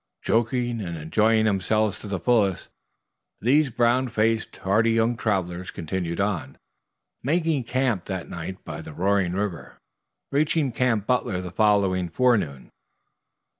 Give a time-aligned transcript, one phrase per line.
[0.23, 2.69] Joking and enjoying themselves to the fullest,
[3.39, 6.57] these brown faced, hardy young travelers continued on,
[7.21, 9.77] making camp that night by the roaring river,
[10.31, 12.71] reaching Camp Butler the following forenoon.